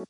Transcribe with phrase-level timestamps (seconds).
[0.00, 0.06] ¿Qué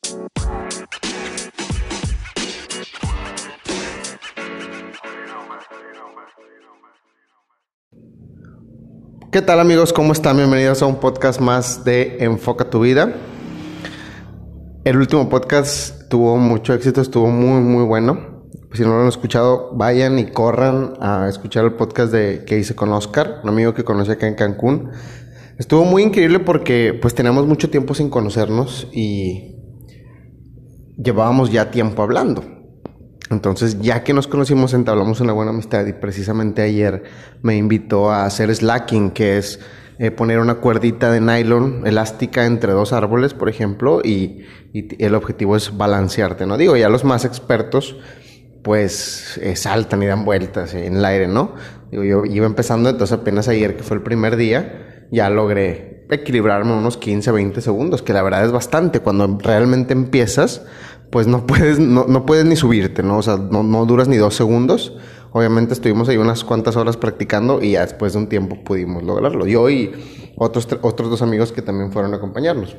[9.43, 9.93] tal amigos?
[9.93, 10.37] ¿Cómo están?
[10.37, 13.16] Bienvenidos a un podcast más de Enfoca tu vida.
[14.84, 18.46] El último podcast tuvo mucho éxito, estuvo muy muy bueno.
[18.72, 22.77] Si no lo han escuchado, vayan y corran a escuchar el podcast de que hice
[22.77, 24.91] con Oscar, un amigo que conocí acá en Cancún.
[25.59, 29.50] Estuvo muy increíble porque pues teníamos mucho tiempo sin conocernos y
[31.03, 32.45] llevábamos ya tiempo hablando.
[33.30, 37.04] Entonces, ya que nos conocimos, entablamos una buena amistad y precisamente ayer
[37.42, 39.60] me invitó a hacer slacking, que es
[39.98, 45.56] eh, poner una cuerdita de nylon elástica entre dos árboles, por ejemplo, y, el objetivo
[45.56, 46.56] es balancearte, ¿no?
[46.56, 47.96] Digo, ya los más expertos,
[48.62, 51.54] pues eh, saltan y dan vueltas en el aire, ¿no?
[51.90, 56.73] Digo, yo iba empezando, entonces apenas ayer, que fue el primer día, ya logré equilibrarme
[56.73, 59.01] unos 15, 20 segundos, que la verdad es bastante.
[59.01, 60.62] Cuando realmente empiezas,
[61.10, 63.18] pues no puedes, no, no puedes ni subirte, ¿no?
[63.18, 64.97] O sea, no, no, duras ni dos segundos.
[65.33, 69.47] Obviamente estuvimos ahí unas cuantas horas practicando y ya después de un tiempo pudimos lograrlo.
[69.47, 69.93] Yo y
[70.37, 72.77] otros, otros dos amigos que también fueron a acompañarnos.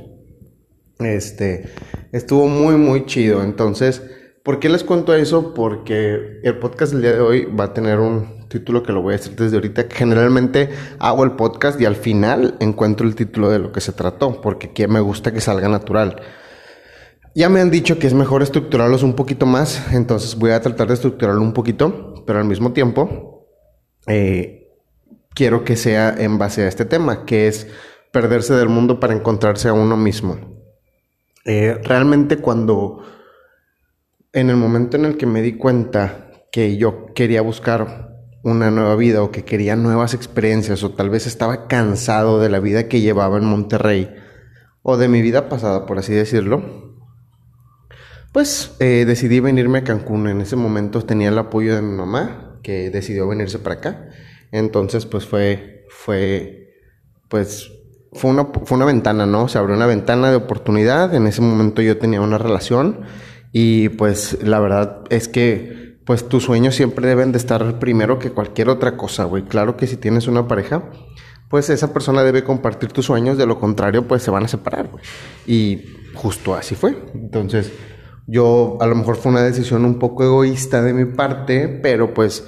[1.00, 1.70] Este,
[2.12, 3.44] estuvo muy, muy chido.
[3.44, 4.02] Entonces,
[4.44, 5.54] ¿por qué les cuento eso?
[5.54, 9.14] Porque el podcast del día de hoy va a tener un título que lo voy
[9.14, 9.86] a decir desde ahorita.
[9.90, 14.42] Generalmente hago el podcast y al final encuentro el título de lo que se trató,
[14.42, 16.22] porque me gusta que salga natural.
[17.34, 20.90] Ya me han dicho que es mejor estructurarlos un poquito más, entonces voy a tratar
[20.90, 23.48] de estructurarlo un poquito, pero al mismo tiempo
[24.08, 24.70] eh,
[25.34, 27.68] quiero que sea en base a este tema, que es
[28.12, 30.40] perderse del mundo para encontrarse a uno mismo.
[31.46, 33.02] Eh, realmente cuando,
[34.34, 38.12] en el momento en el que me di cuenta que yo quería buscar
[38.44, 42.60] una nueva vida o que quería nuevas experiencias o tal vez estaba cansado de la
[42.60, 44.14] vida que llevaba en Monterrey
[44.82, 46.91] o de mi vida pasada, por así decirlo,
[48.32, 50.28] pues eh, decidí venirme a Cancún.
[50.28, 54.10] En ese momento tenía el apoyo de mi mamá, que decidió venirse para acá.
[54.52, 56.74] Entonces, pues fue, fue,
[57.30, 57.72] pues,
[58.14, 59.48] fue una, fue una ventana, ¿no?
[59.48, 61.14] Se abrió una ventana de oportunidad.
[61.16, 63.02] En ese momento yo tenía una relación
[63.52, 68.32] y pues la verdad es que, pues tus sueños siempre deben de estar primero que
[68.32, 69.44] cualquier otra cosa, güey.
[69.44, 70.90] Claro que si tienes una pareja,
[71.50, 74.88] pues esa persona debe compartir tus sueños, de lo contrario, pues se van a separar,
[74.88, 75.04] güey.
[75.46, 76.98] Y justo así fue.
[77.14, 77.72] Entonces,
[78.32, 82.46] yo a lo mejor fue una decisión un poco egoísta de mi parte, pero pues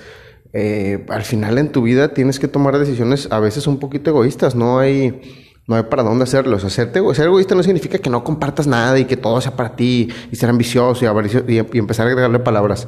[0.54, 4.56] eh, al final en tu vida tienes que tomar decisiones a veces un poquito egoístas,
[4.56, 5.20] no hay,
[5.68, 6.56] no hay para dónde hacerlo.
[6.56, 10.08] O ser egoísta no significa que no compartas nada y que todo sea para ti
[10.32, 12.88] y ser ambicioso y, y, empezar a agregarle palabras,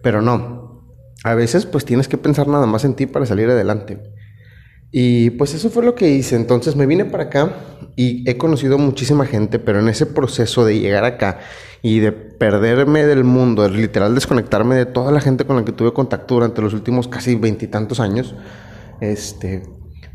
[0.00, 0.84] pero no.
[1.24, 4.00] A veces pues tienes que pensar nada más en ti para salir adelante.
[4.90, 6.36] Y pues eso fue lo que hice.
[6.36, 7.52] Entonces me vine para acá
[7.96, 11.40] y he conocido muchísima gente, pero en ese proceso de llegar acá
[11.82, 15.72] y de perderme del mundo, de literal desconectarme de toda la gente con la que
[15.72, 18.34] tuve contacto durante los últimos casi veintitantos años,
[19.00, 19.62] este,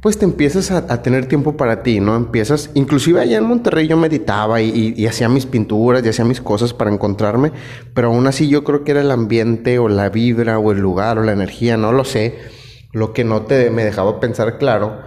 [0.01, 2.15] pues te empiezas a, tener tiempo para ti, ¿no?
[2.15, 6.41] Empiezas, inclusive allá en Monterrey yo meditaba y, y, hacía mis pinturas y hacía mis
[6.41, 7.51] cosas para encontrarme,
[7.93, 11.19] pero aún así yo creo que era el ambiente o la vibra o el lugar
[11.19, 12.60] o la energía, no lo sé
[12.93, 15.01] lo que no te, me dejaba pensar claro.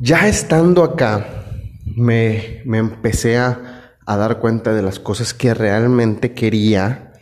[0.00, 1.44] Ya estando acá,
[1.84, 7.12] me, empecé a, dar cuenta de las cosas que realmente quería.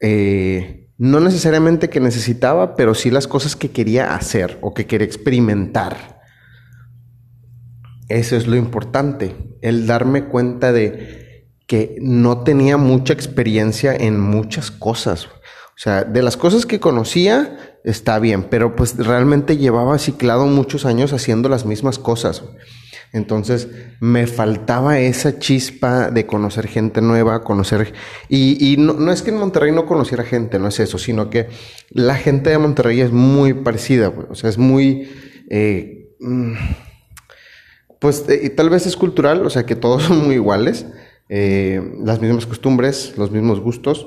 [0.00, 5.06] Eh, no necesariamente que necesitaba, pero sí las cosas que quería hacer o que quería
[5.06, 6.18] experimentar.
[8.08, 14.70] Eso es lo importante, el darme cuenta de que no tenía mucha experiencia en muchas
[14.70, 15.26] cosas.
[15.26, 20.84] O sea, de las cosas que conocía, está bien, pero pues realmente llevaba ciclado muchos
[20.84, 22.42] años haciendo las mismas cosas.
[23.12, 23.68] Entonces
[24.00, 27.94] me faltaba esa chispa de conocer gente nueva, conocer...
[28.28, 31.30] Y, y no, no, es que en Monterrey no conociera gente, no es eso, sino
[31.30, 31.48] que
[31.90, 35.08] la gente de Monterrey es muy parecida, o sea, es muy...
[35.48, 36.54] Eh, mm,
[37.98, 40.86] pues eh, tal vez es cultural, o sea, que todos son muy iguales,
[41.28, 44.06] eh, las mismas costumbres, los mismos gustos.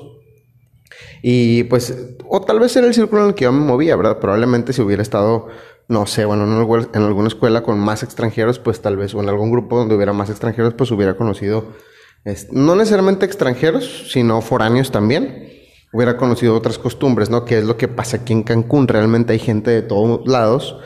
[1.22, 4.18] Y pues, o tal vez era el círculo en el que yo me movía, ¿verdad?
[4.18, 5.48] Probablemente si hubiera estado,
[5.88, 9.50] no sé, bueno, en alguna escuela con más extranjeros, pues tal vez, o en algún
[9.50, 11.72] grupo donde hubiera más extranjeros, pues hubiera conocido,
[12.50, 15.50] no necesariamente extranjeros, sino foráneos también.
[15.92, 17.44] Hubiera conocido otras costumbres, ¿no?
[17.44, 18.88] Que es lo que pasa aquí en Cancún.
[18.88, 20.76] Realmente hay gente de todos lados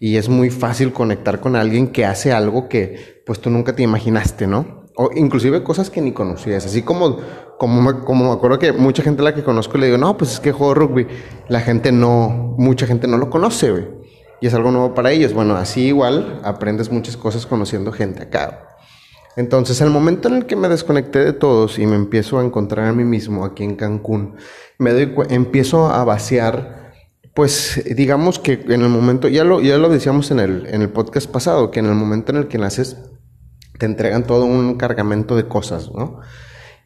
[0.00, 3.82] y es muy fácil conectar con alguien que hace algo que pues tú nunca te
[3.82, 4.85] imaginaste, ¿no?
[4.96, 7.18] O inclusive cosas que ni conocías, así como,
[7.58, 10.16] como, me, como me acuerdo que mucha gente a la que conozco le digo, no,
[10.16, 11.06] pues es que juego rugby,
[11.48, 13.88] la gente no, mucha gente no lo conoce, güey,
[14.40, 15.34] y es algo nuevo para ellos.
[15.34, 18.76] Bueno, así igual aprendes muchas cosas conociendo gente acá.
[19.36, 22.86] Entonces, el momento en el que me desconecté de todos y me empiezo a encontrar
[22.86, 24.36] a mí mismo aquí en Cancún,
[24.78, 26.94] me doy empiezo a vaciar,
[27.34, 30.88] pues digamos que en el momento, ya lo, ya lo decíamos en el, en el
[30.88, 32.96] podcast pasado, que en el momento en el que naces,
[33.78, 36.20] te entregan todo un cargamento de cosas, ¿no?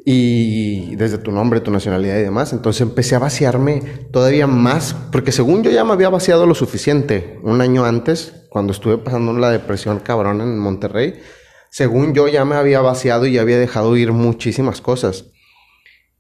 [0.04, 2.52] y desde tu nombre, tu nacionalidad y demás.
[2.52, 3.82] Entonces empecé a vaciarme
[4.12, 8.72] todavía más, porque según yo ya me había vaciado lo suficiente un año antes, cuando
[8.72, 11.20] estuve pasando la depresión cabrón en Monterrey,
[11.70, 15.26] según yo ya me había vaciado y ya había dejado ir muchísimas cosas.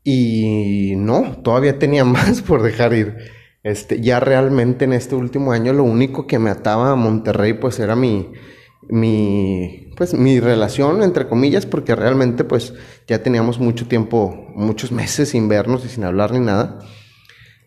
[0.04, 3.16] Y no, todavía tenía más por dejar ir.
[3.62, 7.78] Este, ya realmente en este último año lo único que me ataba a Monterrey pues
[7.78, 8.32] era mi,
[8.90, 12.74] mi, pues, mi relación, entre comillas, porque realmente pues
[13.06, 16.80] ya teníamos mucho tiempo, muchos meses sin vernos y sin hablar ni nada.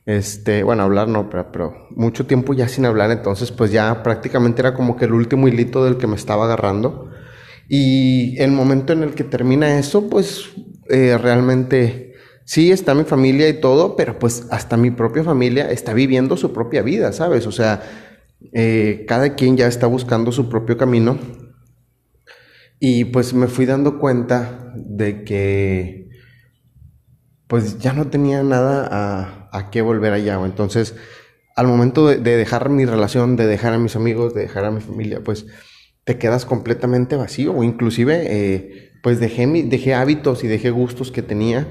[0.06, 4.62] Este, bueno, hablar no, pero, pero, mucho tiempo ya sin hablar, entonces pues ya prácticamente
[4.62, 7.10] era como que el último hilito del que me estaba agarrando.
[7.70, 10.50] Y el momento en el que termina eso, pues
[10.90, 12.14] eh, realmente
[12.46, 16.52] sí está mi familia y todo, pero pues hasta mi propia familia está viviendo su
[16.52, 17.48] propia vida, ¿sabes?
[17.48, 17.82] O sea,
[18.52, 21.18] eh, cada quien ya está buscando su propio camino.
[22.80, 26.10] Y pues me fui dando cuenta de que
[27.48, 30.40] pues ya no tenía nada a, a qué volver allá.
[30.44, 30.96] Entonces,
[31.56, 34.82] al momento de, dejar mi relación, de dejar a mis amigos, de dejar a mi
[34.82, 35.46] familia, pues
[36.04, 37.54] te quedas completamente vacío.
[37.54, 41.68] O inclusive, eh, pues dejé, mi, dejé hábitos y dejé gustos que tenía.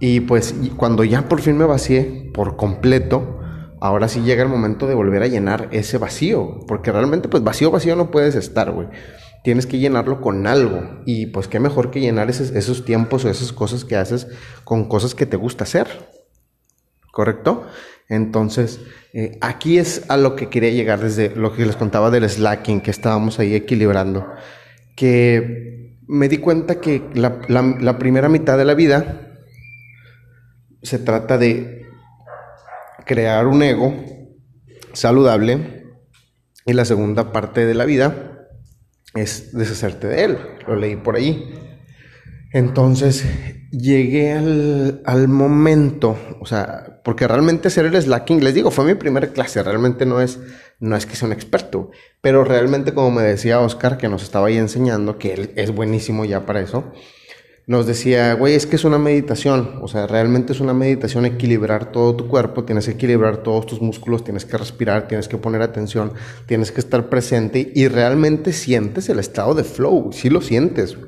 [0.00, 3.39] Y pues cuando ya por fin me vacié por completo,
[3.80, 7.70] ahora sí llega el momento de volver a llenar ese vacío, porque realmente pues vacío,
[7.70, 8.88] vacío no puedes estar, güey.
[9.42, 13.52] Tienes que llenarlo con algo y pues qué mejor que llenar esos, tiempos o esas
[13.52, 14.28] cosas que haces
[14.64, 15.88] con cosas que te gusta hacer,
[17.10, 17.66] ¿correcto?
[18.10, 18.80] Entonces,
[19.14, 22.82] eh, aquí es a lo que quería llegar desde lo que les contaba del slacking
[22.82, 24.26] que estábamos ahí equilibrando,
[24.94, 29.38] que me di cuenta que la primera mitad de la vida
[30.82, 31.79] se trata de
[33.10, 33.92] crear un ego
[34.92, 35.84] saludable
[36.64, 38.46] y la segunda parte de la vida
[39.16, 40.38] es deshacerte de él.
[40.68, 41.52] Lo leí por ahí.
[42.52, 43.24] Entonces
[43.72, 49.32] llegué al, momento, o sea, porque realmente hacer el slacking, les digo, fue mi primera
[49.32, 50.38] clase, realmente no es,
[50.78, 51.90] no es que sea un experto,
[52.20, 56.24] pero realmente como me decía Oscar, que nos estaba ahí enseñando, que él es buenísimo
[56.24, 56.92] ya para eso,
[57.70, 61.92] nos decía, güey, es que es una meditación, o sea, realmente es una meditación equilibrar
[61.92, 65.62] todo tu cuerpo, tienes que equilibrar todos tus músculos, tienes que respirar, tienes que poner
[65.62, 66.12] atención,
[66.46, 70.98] tienes que estar presente y realmente sientes el estado de flow, sí lo sientes.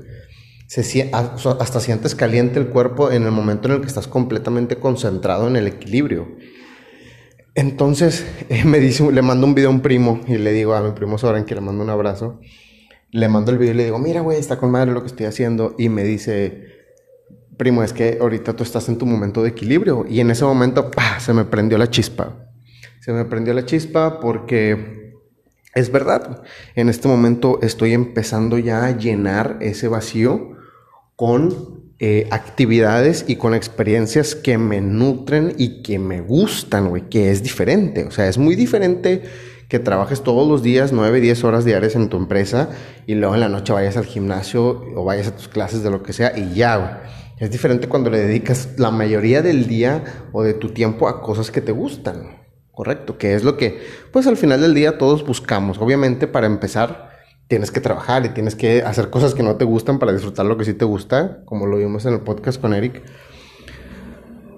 [0.69, 5.49] Se, hasta sientes caliente el cuerpo en el momento en el que estás completamente concentrado
[5.49, 6.29] en el equilibrio.
[7.57, 8.25] Entonces,
[8.65, 11.45] me le mando un video a un primo y le digo a mi primo Soren
[11.45, 12.39] que le mando un abrazo
[13.13, 15.27] le mando el video y le digo, mira, güey, está con madre lo que estoy
[15.27, 15.75] haciendo.
[15.79, 16.67] Y me dice,
[17.59, 20.07] primo, es que ahorita tú estás en tu momento de equilibrio.
[20.09, 21.21] Y en ese momento, ¡pah!
[21.21, 22.49] se me prendió la chispa.
[23.01, 25.13] Se me prendió la chispa porque
[25.75, 26.43] es verdad.
[26.75, 30.57] En este momento estoy empezando ya a llenar ese vacío
[31.15, 37.31] con eh, actividades y con experiencias que me nutren y que me gustan, güey, que
[37.31, 38.05] es diferente.
[38.05, 39.23] O sea, es muy diferente
[39.73, 42.69] que trabajes todos los días 9, 10 horas diarias en tu empresa
[43.07, 46.03] y luego en la noche vayas al gimnasio o vayas a tus clases de lo
[46.03, 47.05] que sea y ya,
[47.39, 51.51] Es diferente cuando le dedicas la mayoría del día o de tu tiempo a cosas
[51.51, 53.17] que te gustan, ¿correcto?
[53.17, 53.81] Que es lo que,
[54.13, 55.79] pues al final del día todos buscamos.
[55.79, 57.09] Obviamente para empezar
[57.49, 60.59] tienes que trabajar y tienes que hacer cosas que no te gustan para disfrutar lo
[60.59, 63.03] que sí te gusta, como lo vimos en el podcast con Eric.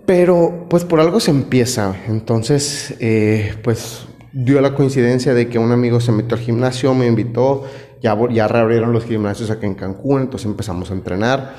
[0.07, 1.95] Pero pues por algo se empieza.
[2.09, 7.07] Entonces, eh, pues dio la coincidencia de que un amigo se metió al gimnasio, me
[7.07, 7.65] invitó,
[8.03, 11.55] ya, ya reabrieron los gimnasios aquí en Cancún, entonces empezamos a entrenar,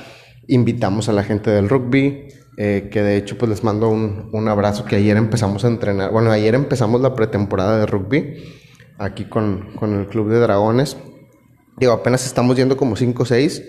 [0.47, 2.27] invitamos a la gente del rugby,
[2.57, 6.11] eh, que de hecho pues les mando un, un, abrazo, que ayer empezamos a entrenar,
[6.11, 8.43] bueno, ayer empezamos la pretemporada de rugby,
[8.97, 10.97] aquí con, con el Club de Dragones,
[11.77, 13.63] digo, apenas estamos yendo como 5 o 6,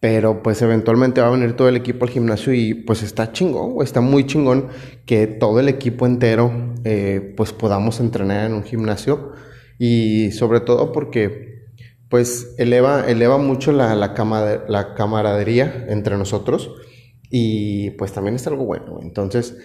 [0.00, 3.82] pero pues eventualmente va a venir todo el equipo al gimnasio y pues está chingón,
[3.82, 4.68] está muy chingón
[5.06, 9.32] que todo el equipo entero eh, pues podamos entrenar en un gimnasio
[9.78, 11.66] y sobre todo porque
[12.08, 16.70] pues eleva, eleva mucho la, la, camaradería entre nosotros
[17.30, 19.00] y pues también es algo bueno.
[19.02, 19.56] Entonces,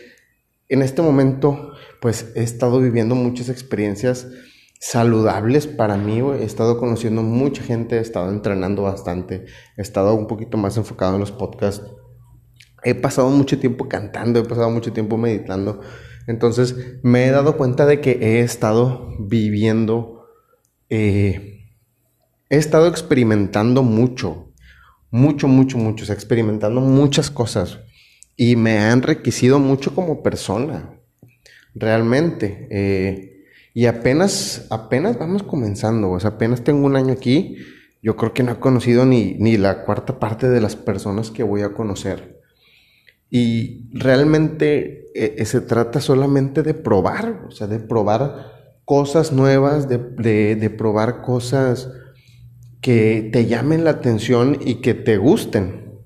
[0.68, 4.28] en este momento pues he estado viviendo muchas experiencias
[4.82, 9.46] saludables para mí, He estado conociendo mucha gente, he estado entrenando bastante,
[9.78, 11.86] he estado un poquito más enfocado en los podcasts.
[12.84, 15.80] He pasado mucho tiempo cantando, he pasado mucho tiempo meditando.
[16.28, 20.26] Entonces me he dado cuenta de que he estado viviendo,
[20.90, 21.70] eh,
[22.50, 24.52] he estado experimentando mucho
[25.12, 27.80] mucho, mucho, mucho, experimentando muchas cosas
[28.38, 30.98] y me ha enriquecido mucho como persona,
[31.76, 32.68] realmente.
[32.72, 33.31] Eh,
[33.74, 37.58] y apenas, apenas vamos comenzando, o sea, apenas tengo un año aquí,
[38.02, 41.44] yo creo que no he conocido ni, ni la cuarta parte de las personas que
[41.44, 42.42] voy a conocer.
[43.30, 48.52] Y realmente eh, eh, se trata solamente de probar, o sea, de probar
[48.84, 49.98] cosas nuevas, de,
[50.56, 51.90] de, probar cosas
[52.82, 56.02] que te llamen la atención y que te gusten.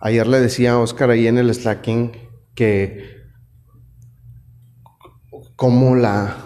[0.00, 2.12] Ayer le decía a Oscar ahí en el Slacking
[2.54, 3.15] que
[5.56, 6.36] como la...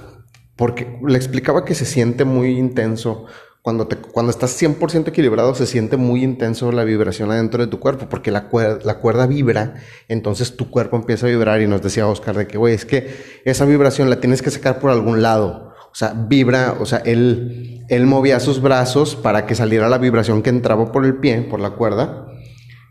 [0.56, 3.26] porque le explicaba que se siente muy intenso
[3.62, 7.78] cuando, te, cuando estás 100% equilibrado, se siente muy intenso la vibración adentro de tu
[7.78, 9.74] cuerpo, porque la, cuerda, la cuerda vibra,
[10.08, 11.60] entonces tu cuerpo empieza a vibrar.
[11.60, 13.14] Y nos decía Oscar de que, güey, es que
[13.44, 15.74] esa vibración la tienes que sacar por algún lado.
[15.92, 20.42] O sea, vibra, o sea, él, él movía sus brazos para que saliera la vibración
[20.42, 22.28] que entraba por el pie, por la cuerda.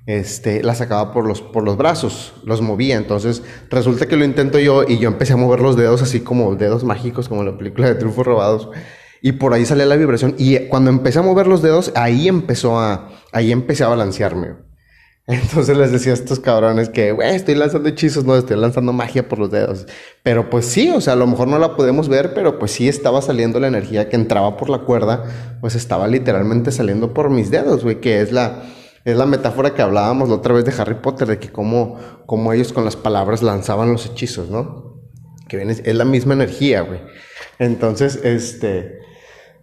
[0.09, 2.95] Este, la sacaba por los, por los brazos, los movía.
[2.95, 6.55] Entonces, resulta que lo intento yo y yo empecé a mover los dedos así como
[6.55, 8.69] dedos mágicos, como la película de Trufos Robados.
[9.21, 10.33] Y por ahí sale la vibración.
[10.39, 14.55] Y cuando empecé a mover los dedos, ahí empezó a, ahí empecé a balancearme.
[15.27, 19.29] Entonces les decía a estos cabrones que, güey, estoy lanzando hechizos, no, estoy lanzando magia
[19.29, 19.85] por los dedos.
[20.23, 22.89] Pero pues sí, o sea, a lo mejor no la podemos ver, pero pues sí
[22.89, 25.23] estaba saliendo la energía que entraba por la cuerda,
[25.61, 28.63] pues estaba literalmente saliendo por mis dedos, güey, que es la,
[29.05, 31.99] es la metáfora que hablábamos la otra vez de Harry Potter, de que cómo,
[32.53, 35.01] ellos con las palabras lanzaban los hechizos, ¿no?
[35.47, 37.01] Que viene, es la misma energía, güey.
[37.57, 38.99] Entonces, este,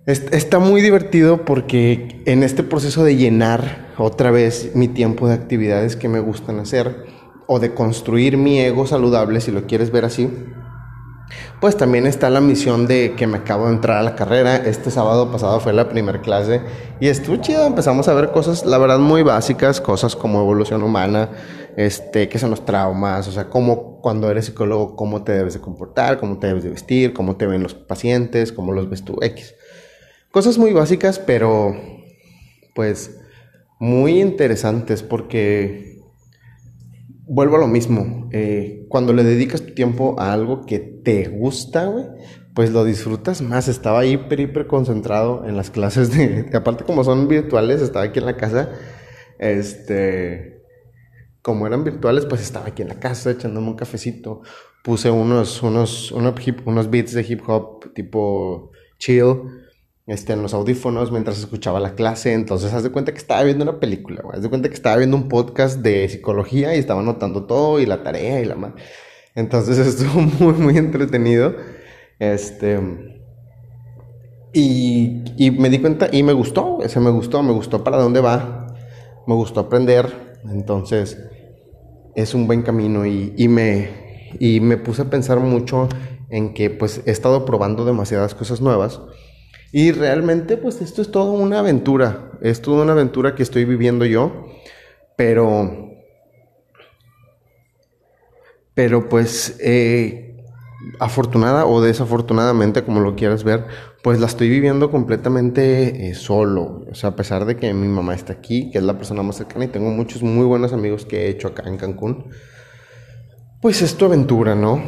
[0.07, 5.97] Está muy divertido porque en este proceso de llenar otra vez mi tiempo de actividades
[5.97, 7.07] que me gustan hacer
[7.49, 10.31] o de construir mi ego saludable, si lo quieres ver así,
[11.61, 14.57] pues también está la misión de que me acabo de entrar a la carrera.
[14.57, 16.61] Este sábado pasado fue la primera clase
[17.01, 17.67] y estuvo chido.
[17.67, 21.31] Empezamos a ver cosas, la verdad, muy básicas, cosas como evolución humana,
[21.77, 25.61] este, qué son los traumas, o sea, cómo cuando eres psicólogo, cómo te debes de
[25.61, 29.17] comportar, cómo te debes de vestir, cómo te ven los pacientes, cómo los ves tú,
[29.21, 29.55] X.
[30.31, 31.75] Cosas muy básicas, pero
[32.75, 33.19] pues
[33.79, 35.96] muy interesantes porque
[37.27, 38.29] vuelvo a lo mismo.
[38.33, 42.07] Eh, cuando le dedicas tu tiempo a algo que te gusta, güey,
[42.55, 43.69] pues lo disfrutas más.
[43.69, 48.27] Estaba hiper, hiper concentrado en las clases de, aparte como son virtuales, estaba aquí en
[48.27, 48.71] la casa,
[49.39, 50.63] este,
[51.43, 54.43] como eran virtuales, pues estaba aquí en la casa echándome un cafecito.
[54.83, 59.66] Puse unos, unos, unos, unos beats de hip hop tipo chill
[60.07, 62.33] este, en los audífonos mientras escuchaba la clase.
[62.33, 65.17] Entonces, haz de cuenta que estaba viendo una película, Haz de cuenta que estaba viendo
[65.17, 68.75] un podcast de psicología y estaba anotando todo y la tarea y la más.
[69.35, 71.55] Entonces, estuvo muy, muy entretenido.
[72.19, 72.81] Este.
[74.53, 78.21] Y, y, me di cuenta y me gustó, ese me gustó, me gustó para dónde
[78.21, 78.75] va,
[79.27, 80.39] me gustó aprender.
[80.49, 81.19] Entonces,
[82.15, 85.89] es un buen camino y, y me, y me puse a pensar mucho
[86.31, 89.01] en que pues he estado probando demasiadas cosas nuevas
[89.73, 92.31] y realmente, pues esto es toda una aventura.
[92.41, 94.47] Es toda una aventura que estoy viviendo yo.
[95.17, 95.91] Pero.
[98.75, 99.57] Pero pues.
[99.61, 100.27] Eh,
[101.01, 103.67] afortunada o desafortunadamente, como lo quieras ver,
[104.03, 106.85] pues la estoy viviendo completamente eh, solo.
[106.91, 109.37] O sea, a pesar de que mi mamá está aquí, que es la persona más
[109.37, 112.27] cercana, y tengo muchos muy buenos amigos que he hecho acá en Cancún.
[113.61, 114.83] Pues es tu aventura, ¿no?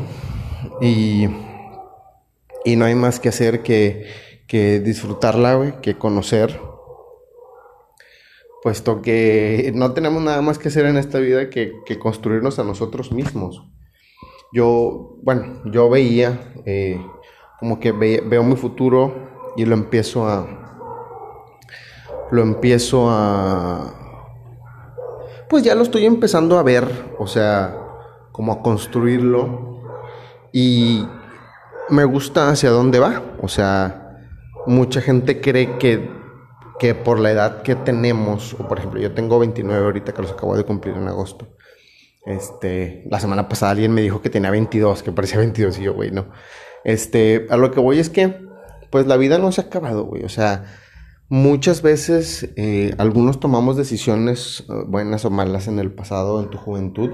[0.81, 1.29] Y.
[2.65, 4.07] Y no hay más que hacer que
[4.49, 6.59] que disfrutarla, güey, que conocer.
[8.63, 13.13] Puesto que no tenemos nada más que hacer en esta vida que, construirnos a nosotros
[13.13, 13.63] mismos.
[14.53, 17.01] Yo, bueno, yo veía eh,
[17.61, 20.47] como que veo mi futuro y lo empiezo a.
[22.31, 23.95] Lo empiezo a.
[25.49, 26.89] Pues ya lo estoy empezando a ver,
[27.19, 27.77] o sea,
[28.33, 29.83] como a construirlo.
[30.53, 31.07] Y
[31.91, 34.08] me gusta hacia dónde va, o sea,
[34.69, 36.11] mucha gente cree que,
[36.79, 40.31] que por la edad que tenemos, o por ejemplo, yo tengo 29 ahorita que los
[40.31, 41.49] acabo de cumplir en agosto.
[42.27, 45.95] Este, la semana pasada alguien me dijo que tenía 22, que parecía 22 y yo,
[45.95, 46.27] güey, no.
[46.85, 48.47] Este, a lo que voy es que,
[48.91, 50.25] pues la vida no se ha acabado, güey.
[50.25, 50.65] O sea,
[51.29, 56.59] muchas veces eh, algunos tomamos decisiones eh, buenas o malas en el pasado, en tu
[56.59, 57.11] juventud.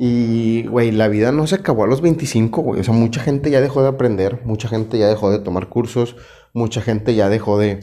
[0.00, 2.80] Y, güey, la vida no se acabó a los 25, güey.
[2.80, 6.16] O sea, mucha gente ya dejó de aprender, mucha gente ya dejó de tomar cursos,
[6.58, 7.80] mucha gente ya dejó de,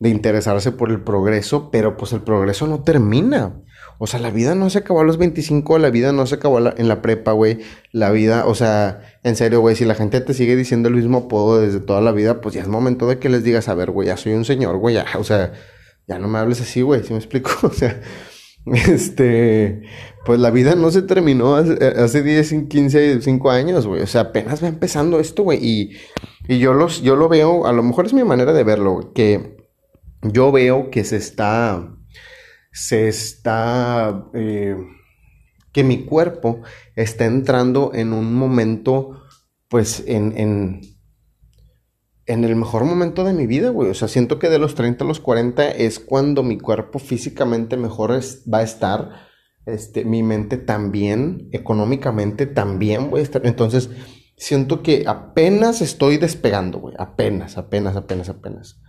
[0.00, 3.62] interesarse por el progreso, pero pues el progreso no termina.
[3.98, 6.58] O sea, la vida no se acabó a los 25, la vida no se acabó
[6.58, 7.60] en la prepa, güey.
[7.92, 11.18] La vida, o sea, en serio, güey, si la gente te sigue diciendo el mismo
[11.18, 13.90] apodo desde toda la vida, pues ya es momento de que les digas, a ver,
[13.90, 15.52] güey, ya soy un señor, güey, ya, o sea,
[16.06, 17.50] ya no me hables así, güey, ¿sí me explico?
[17.62, 17.98] O sea,
[18.88, 19.82] este,
[20.24, 24.02] pues la vida no se terminó hace, 10, 15, 5 años, güey.
[24.02, 25.58] O sea, apenas va empezando esto, güey.
[25.62, 25.92] Y,
[26.48, 29.56] y yo, los, yo lo veo, a lo mejor es mi manera de verlo, que
[30.22, 31.96] yo veo que se está,
[32.72, 34.76] se está, eh,
[35.70, 36.62] que mi cuerpo
[36.96, 39.22] está entrando en un momento,
[39.68, 40.80] pues, en, en,
[42.26, 43.90] en el mejor momento de mi vida, güey.
[43.90, 47.76] O sea, siento que de los 30 a los 40 es cuando mi cuerpo físicamente
[47.76, 49.26] mejor va a estar.
[49.64, 53.46] Este, mi mente también, económicamente también voy a estar.
[53.46, 53.90] Entonces,
[54.36, 56.94] siento que apenas estoy despegando, güey.
[56.98, 58.80] Apenas, apenas, apenas, apenas.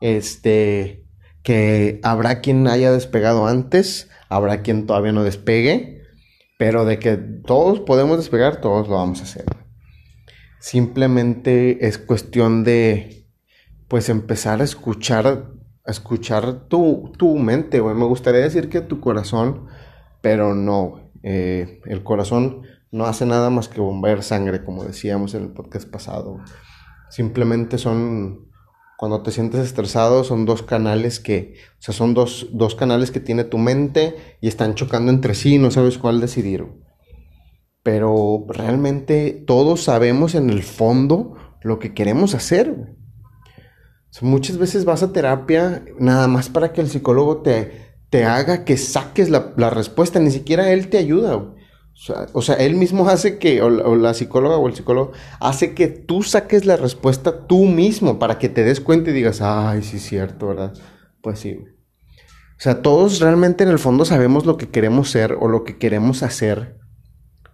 [0.00, 1.06] Este,
[1.42, 6.02] que habrá quien haya despegado antes, habrá quien todavía no despegue,
[6.58, 9.63] pero de que todos podemos despegar, todos lo vamos a hacer.
[10.64, 13.26] Simplemente es cuestión de,
[13.86, 15.50] pues, empezar a escuchar,
[15.84, 17.94] escuchar tu, tu mente, güey.
[17.94, 19.66] Me gustaría decir que tu corazón,
[20.22, 25.42] pero no, eh, el corazón no hace nada más que bombear sangre, como decíamos en
[25.42, 26.38] el podcast pasado.
[27.10, 28.48] Simplemente son,
[28.96, 33.20] cuando te sientes estresado, son dos canales que, o sea, son dos, dos canales que
[33.20, 36.64] tiene tu mente y están chocando entre sí, no sabes cuál decidir
[37.84, 42.96] pero realmente todos sabemos en el fondo lo que queremos hacer.
[44.22, 48.78] muchas veces vas a terapia nada más para que el psicólogo te, te haga que
[48.78, 51.54] saques la, respuesta, ni siquiera él te ayuda.
[52.32, 56.22] O sea, él mismo hace que, o la, psicóloga o el psicólogo, hace que tú
[56.22, 60.04] saques la respuesta tú mismo para que te des cuenta y digas, ay, sí es
[60.04, 60.72] cierto, ¿verdad?
[61.20, 61.58] Pues sí.
[61.58, 65.76] O sea, todos realmente en el fondo sabemos lo que queremos ser o lo que
[65.76, 66.82] queremos hacer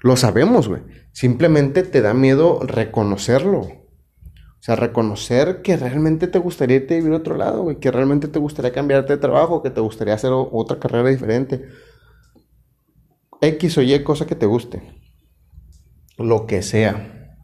[0.02, 0.82] lo sabemos, güey.
[1.12, 3.60] Simplemente te da miedo reconocerlo.
[3.60, 7.76] O sea, reconocer que realmente te gustaría irte a vivir a otro lado, güey.
[7.76, 11.66] Que realmente te gustaría cambiarte de trabajo, que te gustaría hacer otra carrera diferente.
[13.40, 14.82] X o Y cosa que te guste.
[16.18, 17.38] Lo que sea.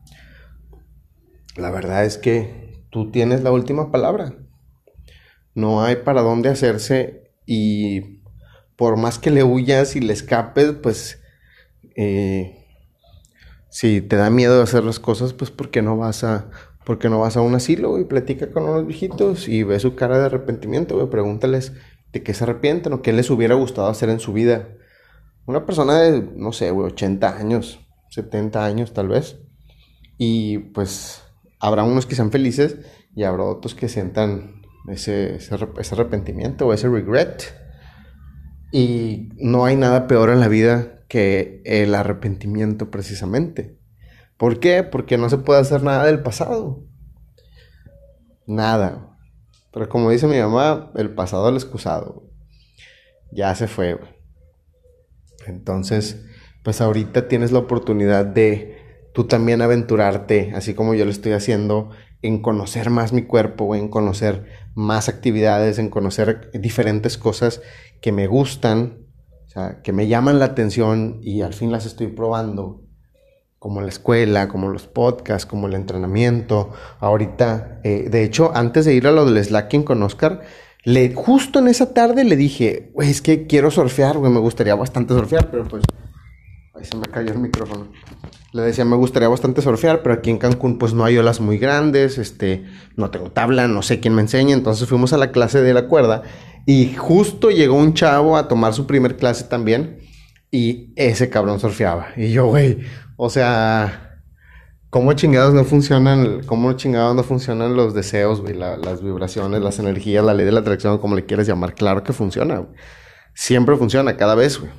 [1.57, 4.35] La verdad es que tú tienes la última palabra.
[5.55, 8.21] No hay para dónde hacerse y
[8.77, 11.23] por más que le huyas y le escapes, pues
[11.97, 12.67] eh,
[13.71, 16.51] si te da miedo de hacer las cosas, pues porque no vas a,
[16.85, 20.19] porque no vas a un asilo y platica con unos viejitos y ve su cara
[20.19, 21.73] de arrepentimiento, güey, pregúntales
[22.13, 24.69] de qué se arrepienten o qué les hubiera gustado hacer en su vida.
[25.47, 27.81] Una persona de, no sé, güey, 80 años,
[28.11, 29.39] 70 años tal vez.
[30.19, 31.23] Y pues
[31.61, 32.79] habrá unos que sean felices
[33.15, 37.55] y habrá otros que sientan ese, ese, ese arrepentimiento o ese regret.
[38.73, 43.79] Y no hay nada peor en la vida que el arrepentimiento precisamente.
[44.37, 44.83] ¿Por qué?
[44.83, 46.85] Porque no se puede hacer nada del pasado.
[48.47, 49.17] Nada.
[49.73, 52.31] Pero como dice mi mamá, el pasado al excusado.
[53.33, 53.99] Ya se fue.
[55.47, 56.25] Entonces,
[56.63, 58.77] pues ahorita tienes la oportunidad de
[59.15, 61.91] tú también aventurarte, así como yo lo estoy haciendo,
[62.23, 67.63] en conocer más mi cuerpo, en conocer más actividades, en conocer diferentes cosas
[68.01, 69.06] que me gustan
[69.83, 72.83] que me llaman la atención y al fin las estoy probando,
[73.59, 76.73] como la escuela, como los podcasts, como el entrenamiento.
[77.01, 80.43] Ahorita, eh, de hecho, antes de ir a lo del slacking con Oscar,
[80.85, 85.15] le, justo en esa tarde le dije, es que quiero surfear, güey, me gustaría bastante
[85.15, 85.83] surfear, pero pues,
[86.77, 87.89] ahí se me cayó el micrófono.
[88.53, 91.59] Le decía, me gustaría bastante surfear, pero aquí en Cancún pues no hay olas muy
[91.59, 92.65] grandes, este,
[92.97, 95.89] no tengo tabla, no sé quién me enseña, entonces fuimos a la clase de la
[95.89, 96.23] cuerda
[96.67, 100.01] y justo llegó un chavo a tomar su primer clase también.
[100.51, 102.09] Y ese cabrón surfeaba.
[102.17, 102.79] Y yo, güey,
[103.17, 104.21] o sea,
[104.91, 110.25] ¿cómo chingados no funcionan, cómo chingados no funcionan los deseos, güey, las vibraciones, las energías,
[110.25, 111.75] la ley de la atracción, como le quieres llamar?
[111.75, 112.67] Claro que funciona,
[113.35, 114.71] Siempre funciona, cada vez, güey.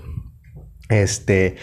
[0.90, 1.58] Este,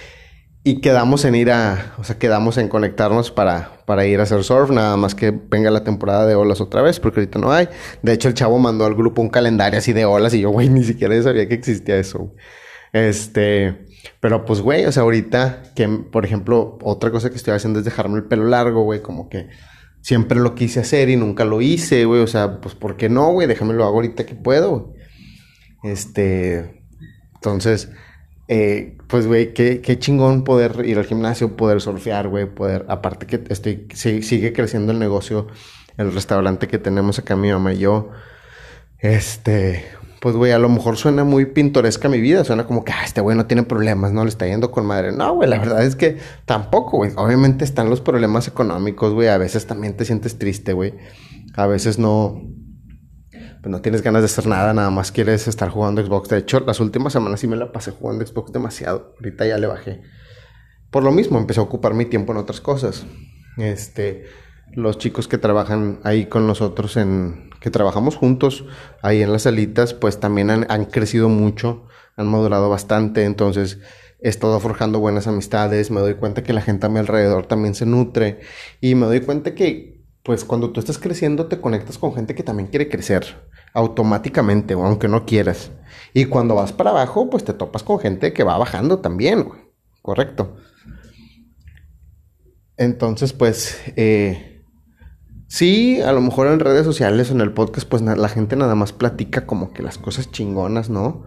[0.67, 4.43] y quedamos en ir a, o sea, quedamos en conectarnos para, para ir a hacer
[4.43, 7.69] surf, nada más que venga la temporada de olas otra vez, porque ahorita no hay.
[8.03, 10.71] De hecho, el chavo mandó al grupo un calendario así de olas y yo, güey,
[10.71, 12.33] ni siquiera sabía que existía eso.
[12.95, 13.87] Este,
[14.21, 17.85] pero pues, güey, o sea, ahorita que, por ejemplo, otra cosa que estoy haciendo es
[17.85, 19.49] dejarme el pelo largo, güey, como que
[20.01, 23.33] siempre lo quise hacer y nunca lo hice, güey, o sea, pues, ¿por qué no,
[23.33, 23.47] güey?
[23.47, 24.95] Déjame lo hago ahorita que puedo.
[25.83, 26.83] Este,
[27.35, 27.91] entonces,
[28.49, 33.27] eh, pues, güey, qué, qué, chingón poder ir al gimnasio, poder surfear, güey, poder, aparte
[33.27, 35.47] que estoy, sigue creciendo el negocio,
[35.97, 38.11] el restaurante que tenemos acá mi mamá y yo,
[38.99, 39.85] este,
[40.21, 43.21] pues, güey, a lo mejor suena muy pintoresca mi vida, suena como que, ah, este
[43.21, 45.13] güey no tiene problemas, no le está yendo con madre.
[45.13, 47.13] No, güey, la verdad es que tampoco, güey.
[47.17, 50.95] Obviamente están los problemas económicos, güey, a veces también te sientes triste, güey.
[51.55, 52.43] A veces no,
[53.65, 56.29] pues no tienes ganas de hacer nada, nada más quieres estar jugando Xbox.
[56.29, 59.15] De hecho, las últimas semanas sí me la pasé jugando Xbox demasiado.
[59.17, 60.03] Ahorita ya le bajé.
[60.91, 63.07] Por lo mismo, empecé a ocupar mi tiempo en otras cosas.
[63.57, 64.27] Este,
[64.75, 68.67] los chicos que trabajan ahí con nosotros en que trabajamos juntos
[69.01, 71.87] ahí en las salitas, pues también han, han crecido mucho,
[72.19, 73.79] han madurado bastante, entonces
[74.21, 77.75] he estado forjando buenas amistades, me doy cuenta que la gente a mi alrededor también
[77.75, 78.41] se nutre
[78.83, 82.43] y me doy cuenta que pues cuando tú estás creciendo te conectas con gente que
[82.43, 85.71] también quiere crecer automáticamente, aunque no quieras.
[86.15, 89.49] Y cuando vas para abajo, pues te topas con gente que va bajando también,
[90.01, 90.57] Correcto.
[92.77, 94.63] Entonces, pues, eh,
[95.49, 98.75] sí, a lo mejor en redes sociales o en el podcast, pues la gente nada
[98.75, 101.25] más platica como que las cosas chingonas, ¿no?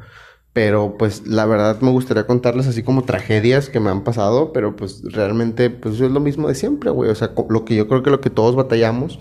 [0.54, 4.76] Pero pues la verdad me gustaría contarles así como tragedias que me han pasado, pero
[4.76, 7.10] pues realmente pues es lo mismo de siempre, güey.
[7.10, 9.18] O sea, lo que yo creo que lo que todos batallamos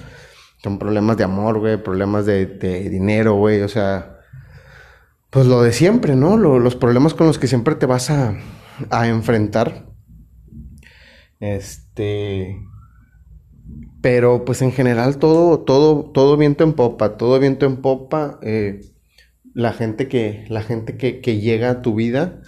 [0.58, 2.46] son problemas de amor, güey, problemas de,
[2.90, 3.62] dinero, güey.
[3.62, 4.18] O sea,
[5.30, 6.36] pues lo de siempre, ¿no?
[6.36, 8.36] los problemas con los que siempre te vas a,
[8.90, 9.86] a enfrentar.
[11.40, 12.62] Este...
[14.00, 18.38] Pero pues en general todo, todo, todo viento en popa, todo viento en popa.
[18.42, 18.80] Eh,
[19.56, 22.42] la gente que, la gente que, llega a tu vida,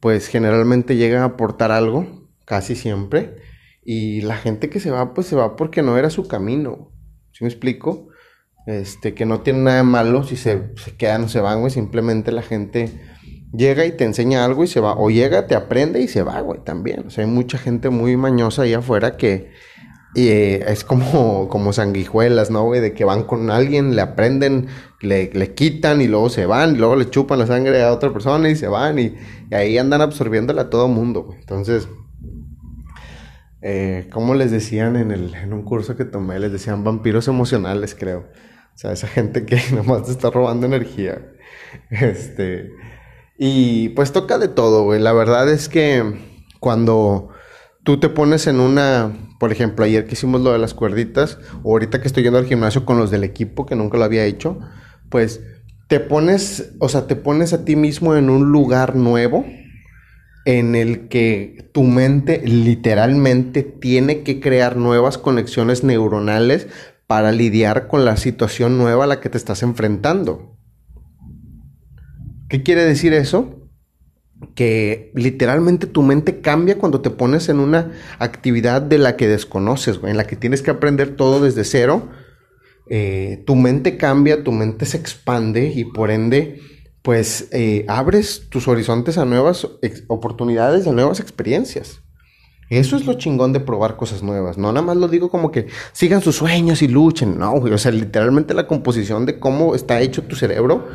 [0.00, 3.36] pues generalmente llega a aportar algo, casi siempre.
[3.84, 6.92] Y la gente que se va, pues se va porque no era su camino.
[7.32, 8.08] ¿Sí me explico?
[8.66, 11.72] Este, que no tiene nada malo si se, se quedan o se van, güey.
[11.72, 12.90] Simplemente la gente
[13.52, 14.94] llega y te enseña algo y se va.
[14.96, 17.06] O llega, te aprende y se va, güey, también.
[17.06, 19.50] O sea, hay mucha gente muy mañosa ahí afuera que
[20.16, 22.80] eh, es como, como sanguijuelas, ¿no, güey?
[22.80, 24.66] De que van con alguien, le aprenden,
[25.00, 28.12] le, le, quitan y luego se van, y luego le chupan la sangre a otra
[28.12, 29.14] persona y se van, y,
[29.52, 31.38] ahí andan absorbiéndola a todo mundo, güey.
[31.38, 31.88] Entonces,
[33.62, 37.94] eh, como les decían en, el, en un curso que tomé, les decían vampiros emocionales,
[37.94, 38.20] creo.
[38.74, 41.20] O sea, esa gente que nomás te está robando energía.
[41.90, 42.72] Este.
[43.38, 45.00] Y pues toca de todo, güey.
[45.00, 46.02] La verdad es que
[46.58, 47.30] cuando
[47.82, 51.72] tú te pones en una, por ejemplo, ayer que hicimos lo de las cuerditas, o
[51.72, 54.58] ahorita que estoy yendo al gimnasio con los del equipo, que nunca lo había hecho,
[55.08, 55.40] pues
[55.88, 59.44] te pones, o sea, te pones a ti mismo en un lugar nuevo
[60.44, 66.66] en el que tu mente literalmente tiene que crear nuevas conexiones neuronales
[67.06, 70.56] para lidiar con la situación nueva a la que te estás enfrentando.
[72.48, 73.60] ¿Qué quiere decir eso?
[74.54, 80.00] que literalmente tu mente cambia cuando te pones en una actividad de la que desconoces,
[80.02, 82.08] en la que tienes que aprender todo desde cero.
[82.88, 86.60] Eh, tu mente cambia, tu mente se expande y por ende,
[87.02, 89.66] pues eh, abres tus horizontes a nuevas
[90.08, 92.02] oportunidades, a nuevas experiencias.
[92.68, 94.56] Eso es lo chingón de probar cosas nuevas.
[94.56, 97.36] No nada más lo digo como que sigan sus sueños y luchen.
[97.36, 100.86] No, O sea, literalmente la composición de cómo está hecho tu cerebro.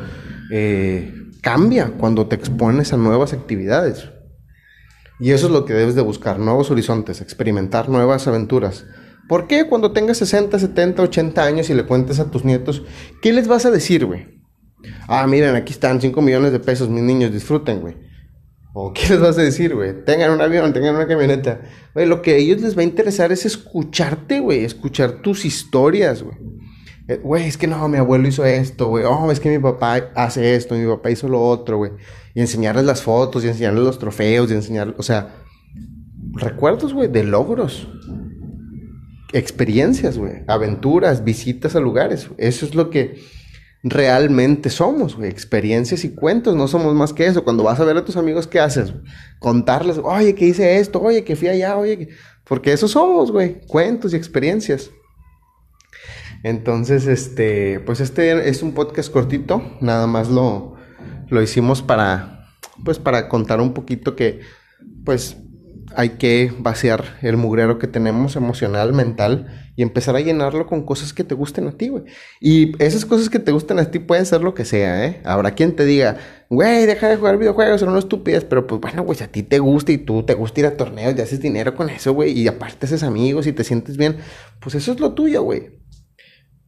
[0.50, 4.08] Eh, cambia cuando te expones a nuevas actividades.
[5.20, 8.86] Y eso es lo que debes de buscar, nuevos horizontes, experimentar nuevas aventuras.
[9.28, 12.84] ¿Por qué cuando tengas 60, 70, 80 años y le cuentes a tus nietos,
[13.20, 14.35] qué les vas a decir, güey?
[15.08, 17.96] Ah, miren, aquí están 5 millones de pesos, mis niños, disfruten, güey.
[18.78, 20.04] ¿O qué les vas a decir, güey?
[20.04, 21.62] Tengan un avión, tengan una camioneta.
[21.94, 26.36] Lo que a ellos les va a interesar es escucharte, güey, escuchar tus historias, güey.
[27.08, 29.04] Eh, güey, es que no, mi abuelo hizo esto, güey.
[29.04, 31.92] Oh, es que mi papá hace esto, mi papá hizo lo otro, güey.
[32.34, 35.36] Y enseñarles las fotos, y enseñarles los trofeos, y enseñarles, o sea,
[36.32, 37.88] recuerdos, güey, de logros.
[39.32, 40.42] Experiencias, güey.
[40.48, 42.28] Aventuras, visitas a lugares.
[42.36, 43.20] Eso es lo que
[43.88, 45.30] realmente somos, güey.
[45.30, 47.44] Experiencias y cuentos, no somos más que eso.
[47.44, 48.92] Cuando vas a ver a tus amigos, ¿qué haces?
[49.38, 52.08] Contarles, oye, que hice esto, oye, que fui allá, oye,
[52.44, 53.60] porque eso somos, güey.
[53.66, 54.90] Cuentos y experiencias.
[56.42, 60.76] Entonces, este, pues este es un podcast cortito, nada más lo,
[61.28, 62.46] lo hicimos para,
[62.84, 64.40] pues para contar un poquito que,
[65.04, 65.36] pues
[65.96, 71.12] hay que vaciar el mugrero que tenemos emocional, mental y empezar a llenarlo con cosas
[71.12, 72.04] que te gusten a ti, güey.
[72.40, 75.20] Y esas cosas que te gusten a ti pueden ser lo que sea, ¿eh?
[75.24, 76.18] Habrá quien te diga,
[76.50, 79.42] güey, deja de jugar videojuegos, son una estupidez, pero pues bueno, güey, si a ti
[79.42, 82.38] te gusta y tú te gusta ir a torneos y haces dinero con eso, güey,
[82.38, 84.18] y aparte haces amigos y te sientes bien,
[84.60, 85.80] pues eso es lo tuyo, güey.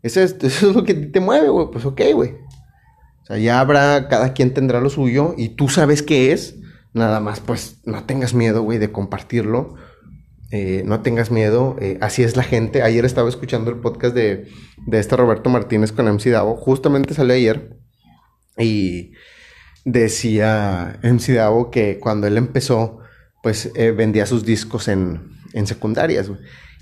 [0.02, 1.66] Eso es, eso es lo que te mueve, güey.
[1.70, 2.30] Pues ok, güey.
[2.30, 6.56] O sea, ya habrá, cada quien tendrá lo suyo y tú sabes qué es.
[6.98, 9.76] Nada más, pues no tengas miedo, güey, de compartirlo.
[10.50, 12.82] Eh, no tengas miedo, eh, así es la gente.
[12.82, 14.48] Ayer estaba escuchando el podcast de,
[14.86, 17.76] de este Roberto Martínez con MC Davo, justamente salió ayer
[18.56, 19.12] y
[19.84, 23.00] decía MC Davo que cuando él empezó,
[23.42, 26.30] pues eh, vendía sus discos en, en secundarias,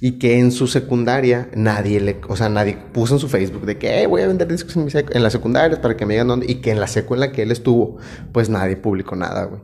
[0.01, 3.79] y que en su secundaria nadie le, o sea, nadie puso en su Facebook de
[3.79, 6.47] que voy a vender discos en, mi en las secundarias para que me digan dónde,
[6.49, 7.99] y que en la secu en la que él estuvo,
[8.33, 9.63] pues nadie publicó nada, güey.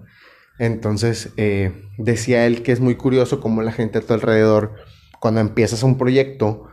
[0.59, 4.75] Entonces, eh, decía él que es muy curioso cómo la gente a tu alrededor,
[5.21, 6.69] cuando empiezas un proyecto,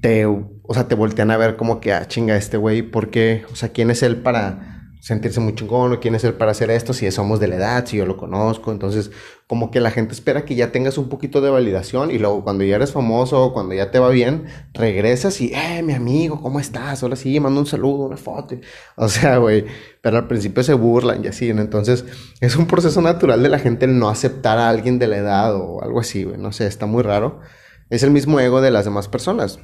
[0.00, 3.44] te, o sea, te voltean a ver como que, ah, chinga, este güey, ¿por qué?
[3.52, 6.70] O sea, ¿quién es él para sentirse muy chingón o quién es él para hacer
[6.70, 8.70] esto, si somos de la edad, si yo lo conozco.
[8.70, 9.10] Entonces,
[9.46, 12.64] como que la gente espera que ya tengas un poquito de validación y luego cuando
[12.64, 17.02] ya eres famoso, cuando ya te va bien, regresas y, eh, mi amigo, ¿cómo estás?
[17.02, 18.56] Ahora sí, mando un saludo, una foto.
[18.96, 19.64] O sea, güey,
[20.02, 22.04] pero al principio se burlan y así, Entonces,
[22.40, 25.82] es un proceso natural de la gente no aceptar a alguien de la edad o
[25.82, 26.38] algo así, güey.
[26.38, 27.40] No sé, está muy raro.
[27.88, 29.58] Es el mismo ego de las demás personas.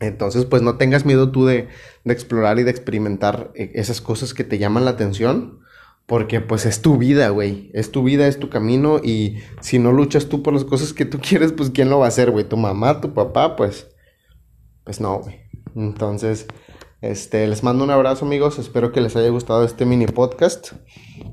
[0.00, 1.68] Entonces, pues no tengas miedo tú de,
[2.04, 5.60] explorar y de experimentar eh, esas cosas que te llaman la atención,
[6.06, 7.70] porque pues es tu vida, güey.
[7.72, 11.04] Es tu vida, es tu camino y si no luchas tú por las cosas que
[11.04, 12.44] tú quieres, pues ¿quién lo va a hacer, güey?
[12.44, 13.88] Tu mamá, tu papá, pues,
[14.84, 15.40] pues no, güey.
[15.74, 16.46] Entonces,
[17.00, 18.58] este, les mando un abrazo, amigos.
[18.58, 20.72] Espero que les haya gustado este mini podcast.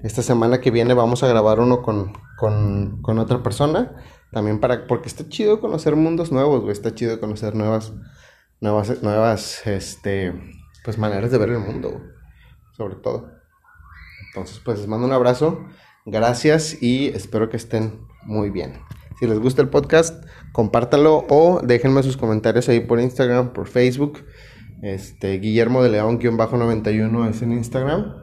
[0.04, 3.96] Esta semana que viene vamos a grabar uno con, con, con otra persona.
[4.32, 6.72] También para, porque está chido conocer mundos nuevos, güey.
[6.72, 7.94] Está chido conocer nuevas
[8.62, 10.34] nuevas, nuevas este,
[10.86, 12.02] pues maneras de ver el mundo,
[12.78, 13.30] sobre todo.
[14.28, 15.66] Entonces, pues les mando un abrazo,
[16.06, 18.80] gracias y espero que estén muy bien.
[19.20, 24.26] Si les gusta el podcast, compártanlo o déjenme sus comentarios ahí por Instagram, por Facebook.
[24.82, 28.16] Este, Guillermo de León-91 es en Instagram.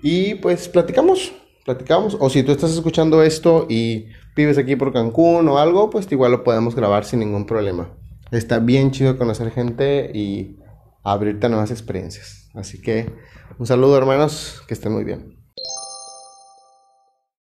[0.00, 1.32] Y pues platicamos,
[1.64, 2.16] platicamos.
[2.20, 6.30] O si tú estás escuchando esto y vives aquí por Cancún o algo, pues igual
[6.30, 7.97] lo podemos grabar sin ningún problema
[8.30, 10.58] está bien chido conocer gente y
[11.02, 12.50] abrirte a nuevas experiencias.
[12.54, 13.12] Así que
[13.58, 15.37] un saludo hermanos, que estén muy bien.